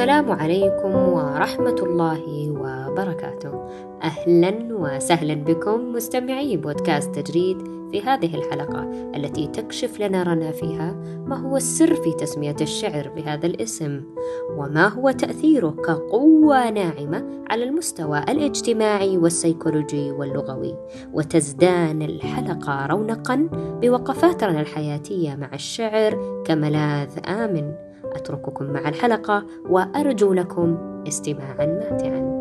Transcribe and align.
السلام 0.00 0.32
عليكم 0.32 0.94
ورحمة 0.94 1.76
الله 1.82 2.50
وبركاته. 2.50 3.52
أهلا 4.02 4.68
وسهلا 4.70 5.34
بكم 5.34 5.92
مستمعي 5.92 6.56
بودكاست 6.56 7.18
تجريد 7.18 7.58
في 7.90 8.02
هذه 8.02 8.34
الحلقة 8.34 9.12
التي 9.16 9.46
تكشف 9.46 10.00
لنا 10.00 10.22
رنا 10.22 10.52
فيها 10.52 10.92
ما 11.26 11.36
هو 11.36 11.56
السر 11.56 11.94
في 11.94 12.12
تسمية 12.12 12.56
الشعر 12.60 13.08
بهذا 13.08 13.46
الاسم 13.46 14.04
وما 14.56 14.88
هو 14.88 15.10
تأثيره 15.10 15.70
كقوة 15.70 16.70
ناعمة 16.70 17.44
على 17.50 17.64
المستوى 17.64 18.18
الاجتماعي 18.18 19.18
والسيكولوجي 19.18 20.10
واللغوي. 20.10 20.76
وتزدان 21.12 22.02
الحلقة 22.02 22.86
رونقا 22.86 23.48
بوقفات 23.52 24.44
رنا 24.44 24.60
الحياتية 24.60 25.34
مع 25.34 25.50
الشعر 25.54 26.42
كملاذ 26.46 27.10
آمن. 27.28 27.89
أترككم 28.12 28.64
مع 28.64 28.88
الحلقة 28.88 29.46
وأرجو 29.64 30.32
لكم 30.32 30.78
استماعا 31.08 31.66
ماتعا. 31.66 32.40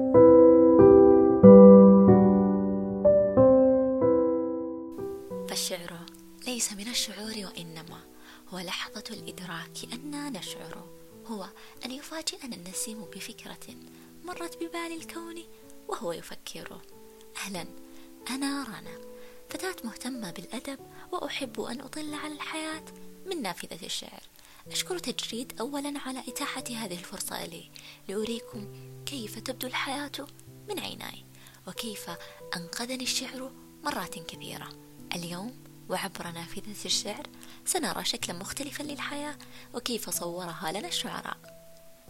فالشعر 5.49 5.93
ليس 6.47 6.73
من 6.73 6.87
الشعور 6.87 7.33
وإنما 7.45 7.99
هو 8.49 8.59
لحظة 8.59 9.03
الإدراك 9.11 9.93
أننا 9.93 10.29
نشعر. 10.29 10.83
هو 11.27 11.45
أن 11.85 11.91
يفاجئنا 11.91 12.55
النسيم 12.55 13.05
بفكرة 13.15 13.75
مرت 14.25 14.57
ببال 14.57 14.97
الكون 15.01 15.35
وهو 15.87 16.11
يفكر. 16.11 16.77
أهلا 17.37 17.65
أنا 18.29 18.63
رنا 18.63 18.97
فتاة 19.49 19.75
مهتمة 19.83 20.31
بالأدب 20.31 20.79
وأحب 21.11 21.61
أن 21.61 21.81
أطل 21.81 22.13
على 22.13 22.33
الحياة 22.33 22.83
من 23.25 23.41
نافذة 23.41 23.85
الشعر. 23.85 24.21
أشكر 24.71 24.97
تجريد 24.97 25.59
أولا 25.59 25.99
على 26.05 26.19
إتاحة 26.19 26.63
هذه 26.69 26.93
الفرصة 26.93 27.45
لي 27.45 27.71
لأريكم 28.07 28.67
كيف 29.05 29.39
تبدو 29.39 29.67
الحياة 29.67 30.11
من 30.69 30.79
عيناي 30.79 31.25
وكيف 31.67 32.09
أنقذني 32.55 33.03
الشعر 33.03 33.51
مرات 33.83 34.19
كثيرة. 34.19 34.69
اليوم 35.15 35.63
وعبر 35.89 36.31
نافذة 36.31 36.85
الشعر 36.85 37.27
سنرى 37.65 38.05
شكلا 38.05 38.39
مختلفا 38.39 38.83
للحياة 38.83 39.37
وكيف 39.73 40.09
صورها 40.09 40.71
لنا 40.71 40.87
الشعراء. 40.87 41.37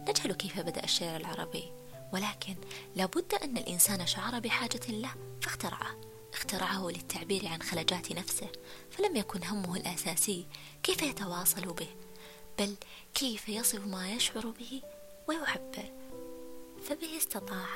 نجهل 0.00 0.32
كيف 0.32 0.60
بدأ 0.60 0.84
الشعر 0.84 1.20
العربي 1.20 1.72
ولكن 2.12 2.56
لابد 2.96 3.34
أن 3.34 3.56
الإنسان 3.56 4.06
شعر 4.06 4.38
بحاجة 4.38 4.80
له 4.88 5.14
فاخترعه. 5.42 6.00
اخترعه 6.32 6.88
للتعبير 6.88 7.46
عن 7.46 7.62
خلجات 7.62 8.12
نفسه 8.12 8.48
فلم 8.90 9.16
يكن 9.16 9.44
همه 9.44 9.76
الأساسي 9.76 10.46
كيف 10.82 11.02
يتواصل 11.02 11.72
به. 11.72 11.88
بل 12.60 12.76
كيف 13.14 13.48
يصف 13.48 13.86
ما 13.86 14.12
يشعر 14.12 14.46
به 14.46 14.82
ويعبر. 15.28 15.92
فبه 16.82 17.16
استطاع 17.16 17.66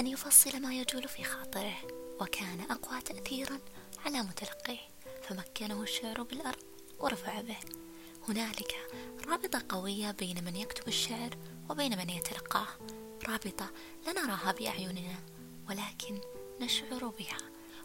أن 0.00 0.06
يفصل 0.06 0.60
ما 0.60 0.74
يجول 0.74 1.08
في 1.08 1.24
خاطره 1.24 1.76
وكان 2.20 2.60
أقوى 2.70 3.00
تأثيرا 3.00 3.58
على 4.06 4.22
متلقيه. 4.22 4.78
فمكنه 5.22 5.82
الشعر 5.82 6.22
بالأرض 6.22 6.62
ورفع 7.00 7.40
به. 7.40 7.56
هنالك 8.28 8.74
رابطة 9.26 9.62
قوية 9.68 10.10
بين 10.10 10.44
من 10.44 10.56
يكتب 10.56 10.88
الشعر 10.88 11.36
وبين 11.70 11.98
من 11.98 12.10
يتلقاه. 12.10 12.68
رابطة 13.28 13.70
لا 14.06 14.12
نراها 14.12 14.52
بأعيننا 14.52 15.18
ولكن 15.68 16.20
نشعر 16.60 17.06
بها. 17.18 17.38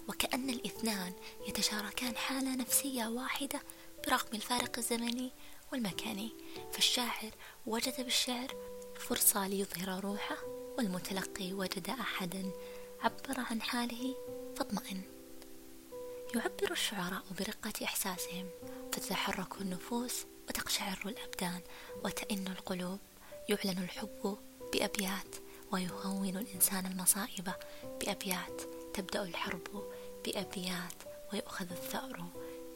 وكأن 0.07 0.49
الاثنان 0.49 1.13
يتشاركان 1.47 2.15
حالة 2.15 2.55
نفسية 2.55 3.07
واحدة 3.07 3.61
برغم 4.07 4.30
الفارق 4.33 4.77
الزمني 4.77 5.31
والمكاني 5.71 6.31
فالشاعر 6.71 7.31
وجد 7.65 8.01
بالشعر 8.01 8.55
فرصة 8.99 9.47
ليظهر 9.47 10.03
روحه 10.03 10.37
والمتلقي 10.77 11.53
وجد 11.53 11.89
أحدا 11.89 12.51
عبر 13.02 13.39
عن 13.52 13.61
حاله 13.61 14.15
فاطمئن. 14.55 15.02
يعبر 16.35 16.71
الشعراء 16.71 17.23
برقة 17.39 17.73
إحساسهم 17.83 18.49
فتتحرك 18.93 19.61
النفوس 19.61 20.25
وتقشعر 20.49 20.99
الأبدان 21.05 21.61
وتئن 22.05 22.47
القلوب 22.47 22.99
يعلن 23.49 23.83
الحب 23.83 24.37
بأبيات 24.73 25.35
ويهون 25.71 26.37
الإنسان 26.37 26.85
المصائب 26.85 27.52
بأبيات 28.02 28.61
تبدأ 28.93 29.23
الحرب 29.23 29.91
بأبيات 30.25 31.03
ويؤخذ 31.33 31.71
الثأر 31.71 32.25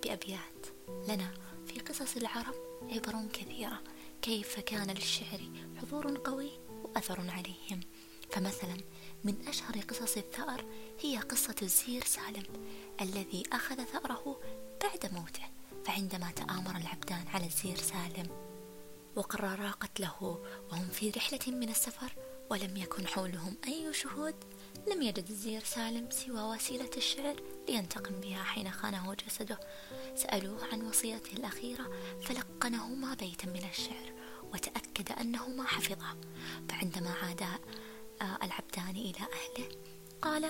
بأبيات. 0.03 0.67
لنا 1.07 1.33
في 1.67 1.79
قصص 1.79 2.15
العرب 2.15 2.55
عبر 2.91 3.27
كثيرة. 3.33 3.81
كيف 4.21 4.59
كان 4.59 4.91
للشعر 4.91 5.39
حضور 5.81 6.17
قوي 6.17 6.51
وأثر 6.83 7.19
عليهم. 7.29 7.79
فمثلا 8.33 8.77
من 9.23 9.47
أشهر 9.47 9.79
قصص 9.79 10.17
الثأر 10.17 10.66
هي 11.01 11.17
قصة 11.17 11.55
الزير 11.61 12.03
سالم 12.03 12.44
الذي 13.01 13.44
أخذ 13.53 13.83
ثأره 13.83 14.39
بعد 14.83 15.13
موته 15.13 15.44
فعندما 15.85 16.31
تآمر 16.31 16.75
العبدان 16.77 17.27
على 17.33 17.45
الزير 17.45 17.77
سالم 17.77 18.29
وقررا 19.15 19.71
قتله 19.71 20.41
وهم 20.71 20.88
في 20.88 21.09
رحلة 21.09 21.39
من 21.47 21.69
السفر 21.69 22.13
ولم 22.50 22.77
يكن 22.77 23.07
حولهم 23.07 23.57
أي 23.67 23.94
شهود 23.94 24.35
لم 24.88 25.01
يجد 25.01 25.29
الزير 25.29 25.63
سالم 25.63 26.09
سوى 26.09 26.41
وسيلة 26.41 26.89
الشعر 26.97 27.35
لينتقم 27.69 28.22
بها 28.22 28.44
حين 28.44 28.72
خانه 28.72 29.13
جسده. 29.13 29.59
سألوه 30.16 30.67
عن 30.72 30.81
وصيته 30.81 31.34
الأخيرة 31.34 31.91
فلقنهما 32.22 33.13
بيتا 33.13 33.47
من 33.47 33.63
الشعر 33.69 34.13
وتأكد 34.53 35.12
أنه 35.12 35.50
ما 35.50 35.63
حفظه. 35.63 36.17
فعندما 36.69 37.13
عادا 37.23 37.59
آه، 38.22 38.38
العبدان 38.44 38.89
إلى 38.89 39.19
أهله 39.19 39.69
قال 40.22 40.45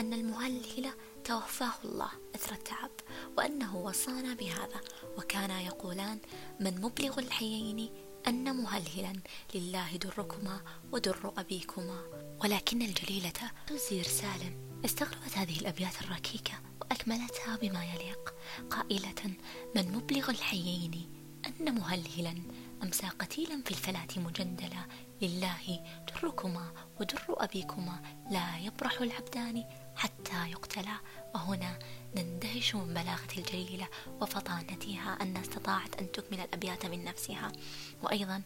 أن 0.00 0.12
المهلهل 0.12 0.90
توفاه 1.24 1.72
الله 1.84 2.10
إثر 2.34 2.52
التعب 2.52 2.90
وأنه 3.38 3.76
وصانا 3.76 4.34
بهذا. 4.34 4.80
وكانا 5.18 5.60
يقولان 5.60 6.18
من 6.60 6.80
مبلغ 6.80 7.18
الحيين 7.18 7.90
أن 8.28 8.56
مهلهلا 8.56 9.12
لله 9.54 9.96
دركما 9.96 10.60
ودر 10.92 11.32
أبيكما 11.38 12.02
ولكن 12.44 12.82
الجليلة 12.82 13.50
تزير 13.66 14.04
سالم. 14.04 14.80
استغربت 14.84 15.38
هذه 15.38 15.58
الأبيات 15.60 16.02
الركيكة 16.02 16.52
وأكملتها 16.80 17.56
بما 17.56 17.84
يليق. 17.84 18.34
قائلة 18.70 19.34
من 19.76 19.92
مبلغ 19.92 20.30
الحيين 20.30 21.08
أن 21.46 21.74
مهلهلا 21.74 22.34
أمسى 22.82 23.06
قتيلا 23.06 23.62
في 23.64 23.70
الفلاة 23.70 24.08
مجندلا 24.16 24.86
لله 25.22 25.80
دركما 26.22 26.72
ودر 27.00 27.22
أبيكما 27.28 28.02
لا 28.30 28.58
يبرح 28.58 29.00
العبدان 29.00 29.64
حتى 29.96 30.50
يقتلا 30.50 30.96
وهنا 31.34 31.78
نندهش 32.16 32.74
من 32.74 32.94
بلاغة 32.94 33.38
الجليلة 33.38 33.88
وفطانتها 34.20 35.18
أن 35.20 35.36
استطاعت 35.36 35.98
أن 35.98 36.12
تكمل 36.12 36.40
الأبيات 36.40 36.86
من 36.86 37.04
نفسها. 37.04 37.52
وأيضا 38.02 38.42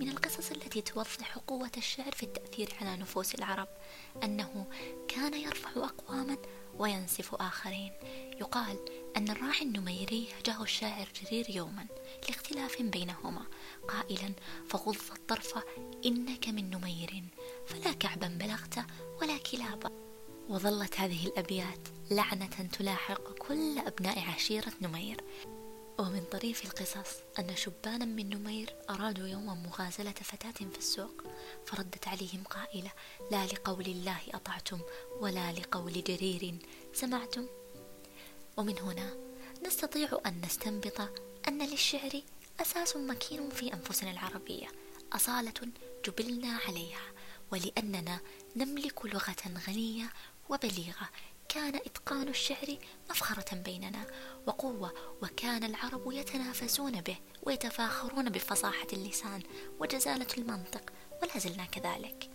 من 0.00 0.08
القصص 0.08 0.50
التي 0.50 0.80
توضح 0.80 1.38
قوة 1.38 1.70
الشعر 1.76 2.12
في 2.12 2.22
التأثير 2.22 2.74
على 2.80 2.96
نفوس 2.96 3.34
العرب 3.34 3.68
أنه 4.24 4.66
كان 5.08 5.34
يرفع 5.34 5.70
أقواما 5.76 6.36
وينسف 6.78 7.34
آخرين. 7.34 7.92
يقال 8.40 8.78
أن 9.16 9.30
الراعي 9.30 9.62
النميري 9.62 10.28
هجاه 10.38 10.62
الشاعر 10.62 11.08
جرير 11.22 11.50
يوما 11.50 11.86
لاختلاف 12.28 12.82
بينهما. 12.82 13.46
قائلا 13.88 14.32
فغض 14.68 14.96
الطرف 15.16 15.54
إنك 16.06 16.48
من 16.48 16.70
نمير 16.70 17.24
فلا 17.66 17.92
كعبا 17.92 18.28
بلغت 18.28 18.78
ولا 19.20 19.38
كلابا. 19.38 20.07
وظلت 20.48 21.00
هذه 21.00 21.26
الأبيات 21.26 21.78
لعنة 22.10 22.68
تلاحق 22.72 23.32
كل 23.32 23.78
أبناء 23.78 24.20
عشيرة 24.20 24.72
نمير. 24.80 25.24
ومن 25.98 26.24
طريف 26.32 26.64
القصص 26.64 27.16
أن 27.38 27.56
شبانا 27.56 28.04
من 28.04 28.30
نمير 28.30 28.74
أرادوا 28.90 29.26
يوما 29.26 29.54
مغازلة 29.54 30.12
فتاة 30.12 30.50
في 30.50 30.78
السوق 30.78 31.22
فردت 31.66 32.08
عليهم 32.08 32.44
قائلة 32.44 32.90
لا 33.30 33.46
لقول 33.46 33.86
الله 33.86 34.20
أطعتم 34.34 34.80
ولا 35.20 35.52
لقول 35.52 36.04
جرير 36.04 36.54
سمعتم؟ 36.94 37.46
ومن 38.56 38.78
هنا 38.78 39.16
نستطيع 39.66 40.08
أن 40.26 40.40
نستنبط 40.44 41.00
أن 41.48 41.62
للشعر 41.62 42.22
أساس 42.60 42.96
مكين 42.96 43.50
في 43.50 43.72
أنفسنا 43.72 44.10
العربية 44.10 44.68
أصالة 45.12 45.68
جبلنا 46.06 46.58
عليها 46.68 47.12
ولأننا 47.52 48.20
نملك 48.56 49.06
لغة 49.06 49.36
غنية 49.68 50.12
وبليغة. 50.48 51.08
كان 51.48 51.74
إتقان 51.74 52.28
الشعر 52.28 52.78
مفخرة 53.10 53.54
بيننا 53.54 54.06
وقوة 54.46 54.92
وكان 55.22 55.64
العرب 55.64 56.12
يتنافسون 56.12 57.00
به 57.00 57.16
ويتفاخرون 57.42 58.30
بفصاحة 58.30 58.86
اللسان 58.92 59.42
وجزالة 59.80 60.26
المنطق 60.38 60.92
ولا 61.22 61.38
زلنا 61.38 61.64
كذلك. 61.64 62.30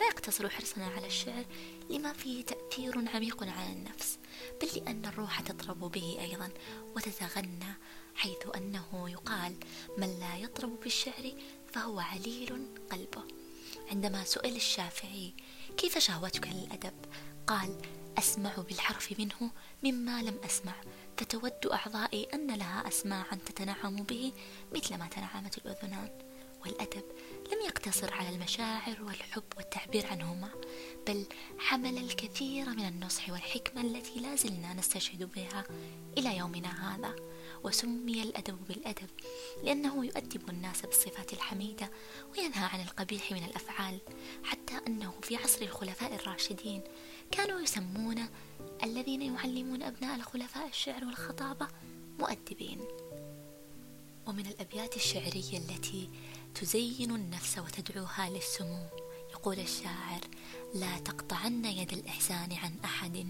لا 0.00 0.06
يقتصر 0.06 0.48
حرصنا 0.48 0.86
على 0.86 1.06
الشعر 1.06 1.44
لما 1.90 2.12
فيه 2.12 2.44
تأثير 2.44 3.08
عميق 3.14 3.42
على 3.42 3.72
النفس 3.72 4.18
بل 4.62 4.68
لأن 4.76 5.06
الروح 5.06 5.40
تطرب 5.40 5.80
به 5.80 6.16
أيضا 6.20 6.50
وتتغنى 6.96 7.74
حيث 8.14 8.38
أنه 8.56 9.10
يقال 9.10 9.56
من 9.98 10.20
لا 10.20 10.36
يطرب 10.36 10.80
بالشعر 10.80 11.32
فهو 11.72 12.00
عليل 12.00 12.66
قلبه 12.90 13.24
عندما 13.90 14.24
سئل 14.24 14.56
الشافعي 14.56 15.34
كيف 15.76 15.98
شهوتك 15.98 16.48
للأدب؟ 16.48 16.94
قال 17.46 17.76
أسمع 18.18 18.54
بالحرف 18.56 19.14
منه 19.18 19.50
مما 19.82 20.22
لم 20.22 20.38
أسمع. 20.44 20.74
فتود 21.16 21.66
أعضائي 21.66 22.26
أن 22.34 22.50
لها 22.50 22.88
أسماعا 22.88 23.38
تتنعم 23.46 23.96
به 23.96 24.32
مثل 24.74 24.96
ما 24.98 25.08
تنعمت 25.08 25.58
الأذنان. 25.58 26.08
والأدب 26.60 27.04
لم 27.52 27.66
يقتصر 27.66 28.14
على 28.14 28.28
المشاعر 28.28 29.02
والحب 29.02 29.42
والتعبير 29.56 30.06
عنهما 30.06 30.48
بل 31.06 31.26
حمل 31.58 31.98
الكثير 31.98 32.68
من 32.68 32.88
النصح 32.88 33.30
والحكمة 33.30 33.80
التي 33.82 34.20
لا 34.20 34.36
زلنا 34.36 34.74
نستشهد 34.74 35.30
بها 35.32 35.64
إلى 36.18 36.36
يومنا 36.36 36.94
هذا. 36.96 37.16
وسمي 37.64 38.22
الأدب 38.22 38.58
بالأدب 38.68 39.10
لأنه 39.62 40.04
يؤدب 40.04 40.50
الناس 40.50 40.82
بالصفات 40.82 41.32
الحميدة 41.32 41.90
وينهى 42.32 42.64
عن 42.64 42.80
القبيح 42.80 43.32
من 43.32 43.44
الأفعال 43.44 43.98
حتى 44.44 44.80
أنه 44.86 45.14
في 45.22 45.36
عصر 45.36 45.62
الخلفاء 45.62 46.14
الراشدين 46.14 46.82
كانوا 47.30 47.60
يسمون 47.60 48.26
الذين 48.84 49.22
يعلمون 49.22 49.82
أبناء 49.82 50.16
الخلفاء 50.16 50.68
الشعر 50.68 51.04
والخطابة 51.04 51.68
مؤدبين. 52.18 52.80
ومن 54.26 54.46
الأبيات 54.46 54.96
الشعرية 54.96 55.58
التي 55.58 56.10
تزين 56.54 57.10
النفس 57.10 57.58
وتدعوها 57.58 58.30
للسمو 58.30 58.86
يقول 59.30 59.58
الشاعر 59.58 60.20
لا 60.74 60.98
تقطعن 60.98 61.64
يد 61.64 61.92
الإحسان 61.92 62.52
عن 62.52 62.74
أحد 62.84 63.26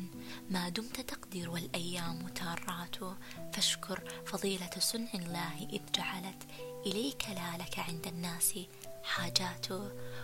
ما 0.50 0.68
دمت 0.68 1.00
تقدر 1.00 1.50
والأيام 1.50 2.28
تارات 2.28 2.96
فاشكر 3.52 4.00
فضيلة 4.26 4.70
صنع 4.78 5.10
الله 5.14 5.68
إذ 5.72 5.80
جعلت 5.94 6.42
إليك 6.86 7.24
لا 7.28 7.56
لك 7.62 7.78
عند 7.78 8.06
الناس 8.06 8.58
حاجات. 9.02 9.66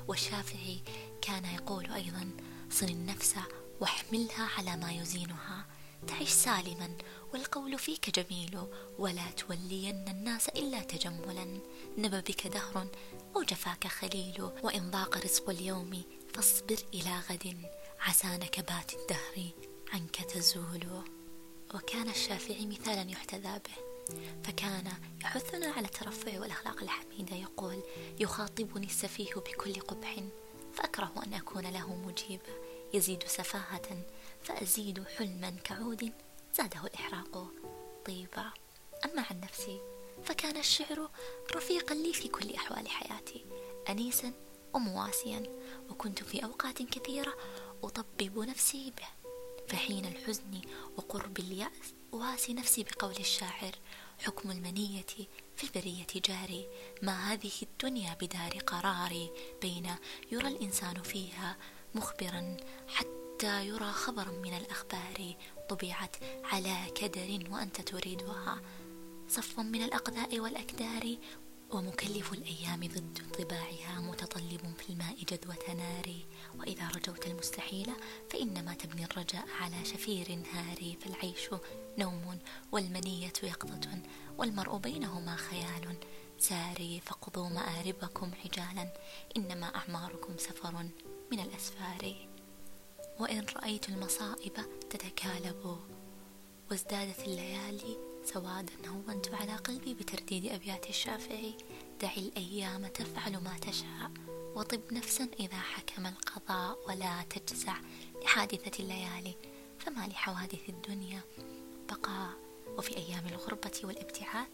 والشافعي 0.09 0.81
كان 1.23 1.45
يقول 1.45 1.93
أيضا 1.93 2.31
صن 2.71 2.89
النفس 2.89 3.35
واحملها 3.81 4.49
على 4.59 4.77
ما 4.77 4.93
يزينها. 4.93 5.67
تعش 6.07 6.29
سالما 6.29 6.97
والقول 7.33 7.79
فيك 7.79 8.21
جميل. 8.21 8.67
ولا 8.99 9.31
تولين 9.31 10.09
الناس 10.09 10.49
إلا 10.49 10.81
تجملا. 10.81 11.61
نبى 11.99 12.21
بك 12.21 12.47
دهر 12.47 12.87
أو 13.37 13.43
جفاك 13.43 13.87
خليل. 13.87 14.43
وإن 14.63 14.91
ضاق 14.91 15.17
رزق 15.25 15.51
اليوم 15.51 16.03
فاصبر 16.35 16.79
إلى 16.95 17.21
غد. 17.31 17.57
عسى 18.01 18.29
نكبات 18.29 18.95
الدهر 18.95 19.51
عنك 19.93 20.17
تزول. 20.17 21.03
وكان 21.75 22.09
الشافعي 22.09 22.67
مثالا 22.67 23.11
يحتذى 23.11 23.59
به. 23.59 23.91
فكان 24.45 24.93
يحثنا 25.23 25.67
على 25.67 25.87
الترفع 25.87 26.41
والأخلاق 26.41 26.83
الحميدة. 26.83 27.37
يقول 27.37 27.83
يخاطبني 28.21 28.87
السفيه 28.87 29.35
بكل 29.35 29.75
قبح 29.81 30.17
فأكره 30.75 31.13
أن 31.27 31.35
أكون 31.35 31.67
له 31.67 31.95
مجيبا 31.95 32.60
يزيد 32.95 33.23
سفاهة 33.27 34.03
فأزيد 34.43 35.05
حلما 35.19 35.51
كعود 35.65 36.13
زاده 36.55 36.81
الإحراق 36.87 37.47
طيبا. 38.07 38.53
أما 39.05 39.25
عن 39.31 39.41
نفسي 39.41 39.81
فكان 40.25 40.57
الشعر 40.57 41.11
رفيقا 41.57 41.95
لي 41.95 42.13
في 42.13 42.29
كل 42.29 42.55
أحوال 42.55 42.89
حياتي 42.89 43.45
أنيسا 43.89 44.33
ومواسيا 44.75 45.43
وكنت 45.91 46.23
في 46.23 46.45
أوقات 46.45 46.83
كثيرة 46.83 47.35
أطبب 47.83 48.39
نفسي 48.39 48.93
به 48.99 49.09
فحين 49.69 50.05
الحزن 50.07 50.61
وقرب 50.97 51.39
اليأس 51.39 51.95
أواسي 52.15 52.55
نفسي 52.55 52.85
بقول 52.85 53.17
الشاعر 53.21 53.73
حكم 54.19 54.51
المنية 54.51 55.07
في 55.57 55.65
البرية 55.65 56.07
جاري 56.17 56.69
ما 57.03 57.33
هذه 57.33 57.53
الدنيا 57.63 58.15
بدار 58.21 58.59
قراري 58.67 59.31
بين 59.63 59.91
يرى 60.33 60.49
الإنسان 60.49 61.03
فيها 61.03 61.57
مخبرا 61.95 62.57
حتى 62.89 63.67
يرى 63.67 63.93
خبرا 63.93 64.31
من 64.31 64.57
الأخبار 64.57 65.35
طبعت 65.69 66.17
على 66.45 66.77
كدر 66.95 67.51
وأنت 67.51 67.81
تريدها. 67.81 68.61
صف 69.29 69.59
من 69.61 69.83
الأقداء 69.83 70.41
والأكدار 70.41 71.17
ومكلف 71.71 72.33
الأيام 72.33 72.81
ضد 72.81 73.19
طباعها 73.39 74.01
متطلب 74.01 74.75
في 74.79 74.91
الماء 74.91 75.17
جدوة 75.25 75.75
نار. 75.75 76.15
وإذا 76.59 76.89
رجوت 76.89 77.27
المستحيل 77.27 77.91
فإنما 78.31 78.75
تبني 78.75 79.05
الرجاء 79.05 79.47
على 79.61 79.85
شفير 79.85 80.43
هاري 80.53 80.99
فالعيش 81.01 81.51
نوم 81.99 82.39
والمنية 82.73 83.33
يقظة 83.43 83.99
والمرء 84.39 84.77
بينهما 84.77 85.37
خيال. 85.37 85.97
ساري 86.39 87.01
فقضوا 87.07 87.49
مآربكم 87.49 88.33
حجالا 88.33 88.95
إنما 89.37 89.67
أعماركم 89.77 90.37
سفر. 90.39 90.89
من 91.31 91.41
الأسفار. 91.41 92.15
وإن 93.21 93.47
رأيت 93.57 93.89
المصائب 93.89 94.53
تتكالب. 94.91 95.79
وازدادت 96.71 97.21
الليالي 97.21 97.97
سوادا 98.25 98.73
هونت 98.89 99.35
على 99.35 99.57
قلبي 99.57 99.95
بترديد 99.95 100.53
أبيات 100.53 100.89
الشافعي. 100.89 101.55
دع 102.01 102.13
الأيام 102.17 102.87
تفعل 102.87 103.33
ما 103.39 103.59
تشاء. 103.59 104.11
وطب 104.55 104.81
نفسا 104.93 105.29
إذا 105.41 105.59
حكم 105.59 106.07
القضاء 106.07 106.79
ولا 106.89 107.23
تجزع 107.23 107.77
لحادثة 108.25 108.83
الليالي. 108.83 109.35
فما 109.79 110.07
لحوادث 110.07 110.69
الدنيا؟ 110.69 111.21
بقاء 111.91 112.31
وفي 112.79 112.97
أيام 112.97 113.27
الغربة 113.27 113.81
والابتعاد 113.85 114.49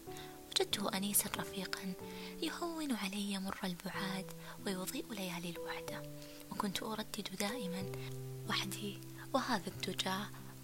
وجدته 0.49 0.97
أنيسا 0.97 1.29
رفيقا 1.37 1.93
يهون 2.41 2.95
علي 2.95 3.39
مر 3.39 3.57
البعاد 3.63 4.25
ويضيء 4.65 5.05
ليالي 5.13 5.49
الوحدة. 5.49 6.03
وكنت 6.51 6.83
أردد 6.83 7.27
دائما 7.39 7.91
وحدي 8.49 8.99
وهذا 9.33 9.67
الدجى 9.67 10.17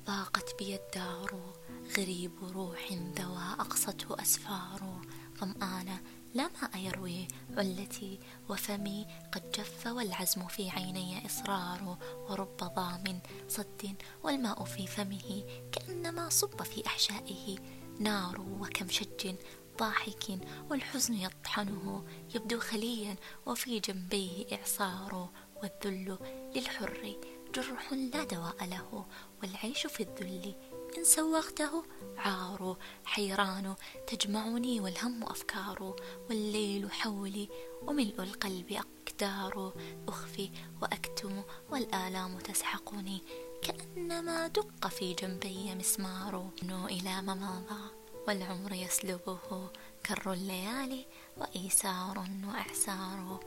ضاقت 0.07 0.55
بي 0.59 0.75
الدار 0.75 1.53
غريب 1.97 2.31
روح 2.41 2.91
ذوى 2.91 3.55
أقصته 3.59 4.21
أسفار 4.21 5.01
ظمآنة 5.39 6.01
لا 6.33 6.49
ماء 6.61 6.77
يروي 6.77 7.27
علتي 7.57 8.19
وفمي 8.49 9.05
قد 9.31 9.51
جف 9.51 9.87
والعزم 9.87 10.47
في 10.47 10.69
عيني 10.69 11.25
إصرار 11.25 11.97
ورب 12.29 12.57
ضام 12.57 13.21
صد 13.47 13.95
والماء 14.23 14.63
في 14.63 14.87
فمه 14.87 15.43
كأنما 15.71 16.29
صب 16.29 16.63
في 16.63 16.87
أحشائه 16.87 17.57
نار 17.99 18.41
وكم 18.41 18.89
شج 18.89 19.35
ضاحك 19.79 20.39
والحزن 20.69 21.13
يطحنه 21.13 22.05
يبدو 22.35 22.59
خليا 22.59 23.15
وفي 23.45 23.79
جنبيه 23.79 24.45
إعصار 24.57 25.29
والذل 25.63 26.17
للحر 26.55 27.15
جرح 27.55 27.93
لا 27.93 28.23
دواء 28.23 28.65
له 28.65 29.05
والعيش 29.41 29.87
في 29.87 30.03
الذل 30.03 30.55
إن 30.97 31.03
سوغته 31.03 31.83
عار. 32.17 32.77
حيران 33.05 33.75
تجمعني 34.07 34.79
والهم 34.79 35.23
أفكار 35.23 35.95
والليل 36.29 36.91
حولي 36.91 37.49
وملء 37.81 38.23
القلب 38.23 38.71
أقدار. 38.71 39.73
أخفي 40.07 40.51
وأكتم 40.81 41.43
والآلام 41.71 42.37
تسحقني 42.37 43.21
كأنما 43.61 44.47
دق 44.47 44.87
في 44.87 45.13
جنبي 45.13 45.75
مسمار. 45.75 46.49
إلى 46.63 47.21
ما 47.21 47.33
مضى 47.35 47.91
والعمر 48.27 48.73
يسلبه 48.73 49.69
كر 50.05 50.33
الليالي 50.33 51.05
وإيسار 51.37 52.25
وإعسار 52.47 53.39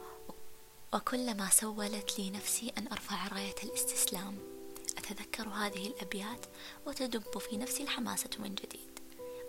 وكلما 0.95 1.50
سولت 1.50 2.19
لي 2.19 2.31
نفسي 2.31 2.73
أن 2.78 2.88
أرفع 2.88 3.28
راية 3.28 3.55
الاستسلام. 3.64 4.38
أتذكر 4.99 5.49
هذه 5.49 5.87
الأبيات 5.87 6.47
وتدب 6.87 7.38
في 7.38 7.57
نفسي 7.57 7.83
الحماسة 7.83 8.31
من 8.38 8.55
جديد. 8.55 9.00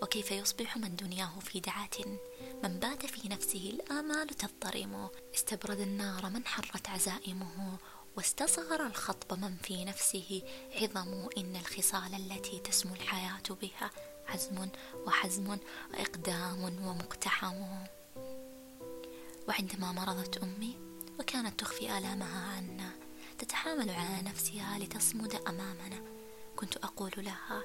وكيف 0.02 0.32
يصبح 0.32 0.78
من 0.78 0.96
دنياه 0.96 1.40
في 1.40 1.60
دعاة 1.60 2.20
من 2.64 2.80
بات 2.80 3.06
في 3.06 3.30
نفسه 3.30 3.70
الآمال 3.70 4.28
تضطرم. 4.28 5.10
استبرد 5.36 5.80
النار 5.80 6.30
من 6.30 6.46
حرت 6.46 6.90
عزائمه 6.90 7.78
واستصغر 8.18 8.86
الخطب 8.86 9.40
من 9.40 9.58
في 9.64 9.86
نفسه. 9.86 10.42
عظم 10.76 11.30
إن 11.38 11.56
الخصال 11.56 12.14
التي 12.16 12.60
تسمو 12.60 12.94
الحياة 12.94 13.58
بها 13.62 13.92
عزم 14.28 14.70
وحزم 15.06 15.58
وإقدام 15.94 16.64
ومقتحم. 16.64 17.64
وعندما 19.48 19.92
مرضت 19.92 20.38
أمي 20.38 20.87
وكانت 21.20 21.60
تخفي 21.60 21.98
آلامها 21.98 22.56
عنا 22.56 22.92
تتحامل 23.38 23.90
على 23.90 24.22
نفسها 24.22 24.80
لتصمد 24.80 25.36
أمامنا. 25.48 26.02
كنت 26.56 26.78
أقول 26.78 27.12
لها 27.18 27.64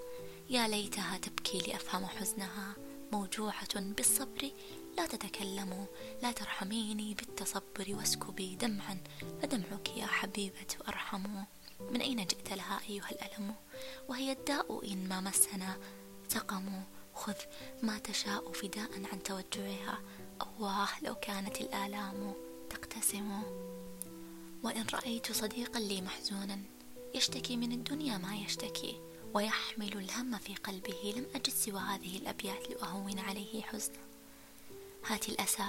يا 0.50 0.68
ليتها 0.68 1.18
تبكي 1.18 1.59
لأفهم 1.59 2.06
حزنها. 2.06 2.75
موجوعة 3.12 3.80
بالصبر. 3.80 4.50
لا 4.97 5.06
تتكلم. 5.06 5.87
لا 6.23 6.32
ترحميني 6.32 7.14
بالتصبر 7.14 7.87
واسكبي 7.88 8.54
دمعا. 8.56 8.99
فدمعك 9.42 9.97
يا 9.97 10.06
حبيبة 10.06 10.66
أرحم. 10.88 11.44
من 11.80 12.00
أين 12.00 12.26
جئت 12.26 12.52
لها 12.52 12.80
أيها 12.88 13.11
الألم؟ 13.11 13.54
وهي 14.09 14.32
الداء 14.32 14.92
إن 14.92 15.09
ما 15.09 15.21
مسنا. 15.21 15.78
سقم. 16.28 16.82
خذ 17.14 17.37
ما 17.82 17.99
تشاء 17.99 18.52
فداء 18.52 18.90
عن 19.12 19.23
توجعها. 19.23 20.02
أواه 20.40 20.88
لو 21.02 21.14
كانت 21.14 21.61
الآلام. 21.61 22.35
تقتسم. 22.73 23.43
وإن 24.62 24.85
رأيت 24.95 25.33
صديقا 25.33 25.81
لي 25.81 26.00
محزونا 26.00 26.59
يشتكي 27.14 27.57
من 27.57 27.73
الدنيا 27.73 28.19
ما 28.19 28.37
يشتكي 28.37 29.00
ويحمل 29.35 29.93
الهم 29.93 30.38
في 30.38 30.55
قلبه 30.55 31.14
لم 31.17 31.26
أجد 31.35 31.49
سوى 31.49 31.81
هذه 31.81 32.17
الأبيات 32.17 32.71
لأهون 32.71 33.19
عليه 33.19 33.62
حزنه 33.62 33.99
هات 35.07 35.29
الأسى 35.29 35.69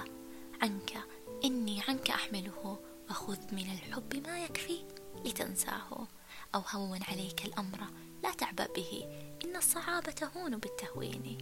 عنك 0.62 1.04
إني 1.44 1.82
عنك 1.88 2.10
أحمله 2.10 2.80
وخذ 3.10 3.38
من 3.52 3.72
الحب 3.72 4.28
ما 4.28 4.44
يكفي 4.44 4.86
لتنساه. 5.26 6.08
أو 6.56 6.62
هون 6.72 7.04
عليك 7.04 7.46
الأمر 7.46 7.80
لا 8.24 8.32
تعبأ 8.32 8.68
به 8.76 9.06
إن 9.44 9.56
الصعاب 9.56 10.04
تهون 10.04 10.58
بالتهوين. 10.58 11.38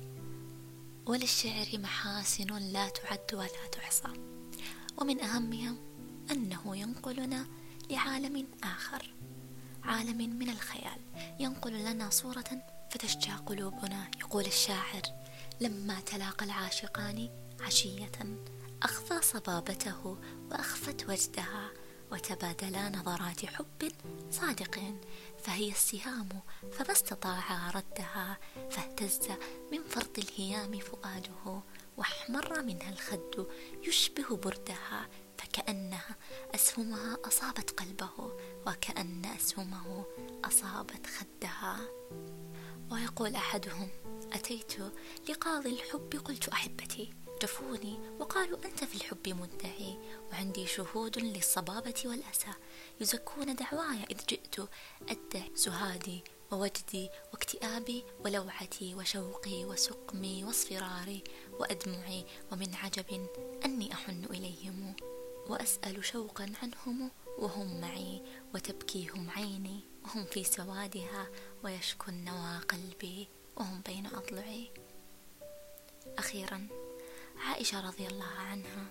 وللشعر 1.06 1.68
محاسن 1.74 2.58
لا 2.58 2.90
تعد 2.90 3.34
ولا 3.34 3.68
تحصى. 3.72 4.31
ومن 5.02 5.22
أهمها 5.22 5.76
أنه 6.32 6.78
ينقلنا 6.78 7.48
لعالم 7.90 8.48
آخر 8.64 9.14
عالم 9.84 10.18
من 10.18 10.50
الخيال. 10.50 11.02
ينقل 11.40 11.74
لنا 11.74 12.10
صورة 12.10 12.66
فتشجع 12.92 13.36
قلوبنا 13.36 14.12
يقول 14.20 14.46
الشاعر. 14.46 15.02
لما 15.62 16.00
تلاقى 16.00 16.46
العاشقان 16.46 17.30
عشية 17.62 18.12
أخفى 18.84 19.22
صبابته 19.22 20.18
وأخفت 20.52 21.10
وجدها 21.10 21.72
وتبادلا 22.12 22.90
نظرات 22.90 23.46
حب 23.46 23.92
صادق. 24.32 24.80
فهي 25.44 25.70
السهام 25.70 26.30
فما 26.72 26.92
استطاع 26.92 27.70
ردها 27.70 28.38
فاهتز 28.72 29.20
من 29.72 29.84
فرط 29.84 30.20
الهيام 30.20 30.80
فؤاده. 30.80 31.62
واحمر 32.36 32.62
منها 32.62 32.90
الخد 32.90 33.48
يشبه 33.84 34.38
بردها 34.38 35.10
فكأنها 35.38 36.16
أسهمها 36.56 37.18
أصابت 37.26 37.80
قلبه 37.80 38.38
وكأن 38.68 39.26
أسهمه 39.26 40.06
أصابت 40.46 41.08
خدها. 41.08 41.80
ويقول 42.92 43.36
أحدهم 43.36 43.90
أتيت 44.34 44.74
لقاضي 45.30 45.70
الحب؟ 45.70 46.22
قلت 46.26 46.50
أحبتي 46.50 47.14
جفوني 47.42 48.00
وقالوا 48.20 48.58
أنت 48.66 48.84
في 48.84 48.96
الحب 48.96 49.30
منتهي 49.30 49.98
وعندي 50.32 50.68
شهود 50.68 51.20
للصبابة 51.20 52.04
والأسى. 52.06 52.54
يزكون 53.02 53.56
دعواي 53.56 54.04
إذ 54.12 54.18
جئت 54.30 54.56
أدعي 55.10 55.52
سهادي 55.56 56.24
ووجدي 56.52 57.10
واكتئابي 57.34 58.06
ولوعتي 58.26 58.96
وشوقي 58.96 59.66
وسقمي 59.66 60.44
واصفراري. 60.44 61.24
وأدمعي 61.62 62.26
ومن 62.52 62.76
عجب 62.76 63.28
أني 63.66 63.94
أحن 63.94 64.26
إليهم 64.30 64.96
وأسأل 65.48 66.06
شوقا 66.06 66.54
عنهم 66.64 67.12
وهم 67.38 67.82
معي 67.82 68.22
وتبكيهم 68.54 69.30
عيني 69.30 69.80
وهم 70.04 70.26
في 70.26 70.44
سوادها 70.44 71.28
ويشكو 71.64 72.12
النوى 72.12 72.58
قلبي 72.58 73.28
وهم 73.56 73.82
بين 73.86 74.06
أضلعي. 74.06 74.72
أخيرا 76.18 76.68
عائشة 77.38 77.88
رضي 77.88 78.08
الله 78.08 78.34
عنها 78.40 78.86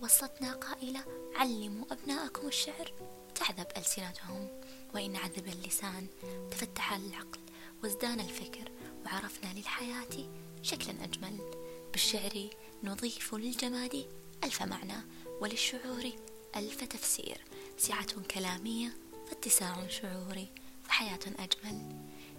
وصتنا 0.00 0.52
قائلة 0.52 1.04
علموا 1.34 1.84
أبناءكم 1.92 2.46
الشعر. 2.46 2.92
تعذب 3.34 3.66
ألسنتهم 3.76 4.48
وإن 4.94 5.16
عذب 5.16 5.46
اللسان 5.48 6.06
تفتح 6.50 6.92
العقل 6.92 7.40
وازدان 7.82 8.20
الفكر 8.20 8.72
وعرفنا 9.06 9.52
للحياة 9.52 10.30
شكلا 10.62 11.04
أجمل. 11.04 11.59
بالشعر 11.92 12.48
نضيف 12.84 13.34
للجماد 13.34 14.06
ألف 14.44 14.62
معنى 14.62 15.06
وللشعور 15.40 16.10
ألف 16.56 16.84
تفسير. 16.84 17.44
سعة 17.78 18.20
كلامية 18.30 18.96
فاتساع 19.28 19.88
شعوري 19.88 20.48
فحياة 20.84 21.20
أجمل. 21.38 21.96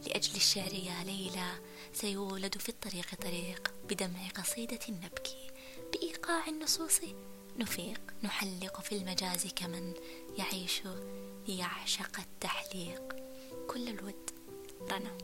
لأجل 0.07 0.35
الشعر 0.35 0.73
يا 0.73 1.03
ليلى 1.03 1.51
سيولد 1.93 2.57
في 2.57 2.69
الطريق 2.69 3.15
طريق 3.15 3.73
بدمع 3.89 4.27
قصيدة 4.27 4.79
نبكي 4.89 5.49
بإيقاع 5.93 6.47
النصوص 6.47 6.99
نفيق 7.57 8.01
نحلق 8.23 8.81
في 8.81 8.95
المجاز 8.95 9.47
كمن 9.47 9.93
يعيش 10.37 10.81
ليعشق 11.47 12.19
التحليق. 12.19 13.15
كل 13.67 13.89
الود 13.89 14.29
رنا. 14.81 15.17